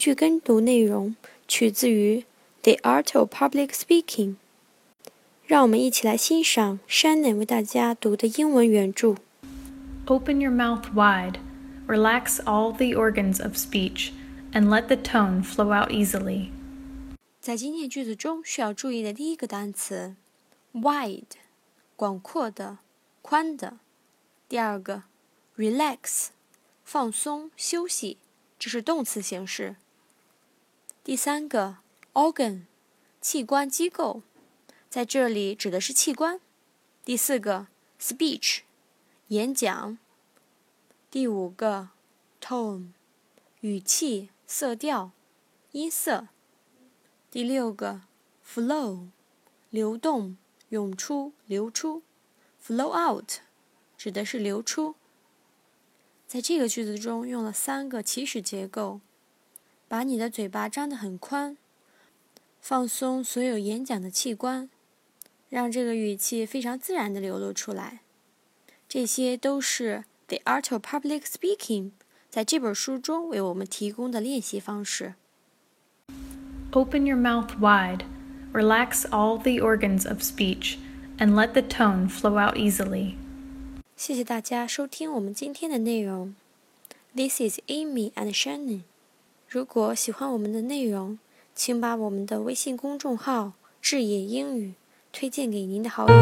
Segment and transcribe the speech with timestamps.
[0.00, 1.14] 句跟读内容
[1.46, 2.20] 取自于《
[2.62, 4.28] The Art of Public Speaking》。
[5.46, 9.16] 让我们一起来欣赏 Shannon 为大家读的英文原着。
[10.06, 11.34] Open your mouth wide,
[11.86, 14.12] relax all the organs of speech,
[14.52, 16.48] and let the tone flow out easily.
[17.40, 20.14] 在今天句子中需要注意的第一个单词，
[20.72, 21.24] wide，
[21.96, 22.78] 广阔的、
[23.20, 23.78] 宽的。
[24.48, 25.02] 第二个，
[25.58, 26.28] relax，
[26.84, 28.16] 放松、休息，
[28.65, 29.75] 这是动词形式。
[31.03, 31.77] 第三个
[32.13, 32.63] ，organ，
[33.21, 34.23] 器官、机构。
[34.89, 36.41] 在这里指的是器官。
[37.03, 37.67] 第四个
[38.01, 38.61] ，speech，
[39.27, 39.99] 演讲。
[41.11, 41.89] 第五个
[42.41, 42.87] ，tone，
[43.59, 45.11] 语气、色调、
[45.73, 46.29] 音色。
[47.29, 48.01] 第六个
[48.43, 49.09] ，flow，
[49.69, 50.37] 流动、
[50.69, 52.01] 涌出、流出。
[52.65, 53.33] flow out，
[53.95, 54.95] 指的是流出。
[56.26, 59.00] 在这个句子中用了三个祈使结构，
[59.88, 61.56] 把你的嘴巴张得很宽，
[62.60, 64.70] 放松所有演讲的器官。
[65.48, 68.02] 让这个语气非常自然地流露出来，
[68.88, 71.90] 这些都是《The Art of Public Speaking》
[72.30, 75.14] 在这本书中为我们提供的练习方式。
[76.70, 78.04] Open your mouth wide,
[78.52, 80.76] relax all the organs of speech,
[81.18, 83.16] and let the tone flow out easily.
[83.95, 86.35] 谢谢大家收听我们今天的内容。
[87.15, 88.81] This is Amy and Shannon。
[89.47, 91.17] 如果喜欢我们的内容，
[91.55, 94.73] 请把我们的微信公众号“智野英语”。
[95.13, 96.13] 推荐给您的好友。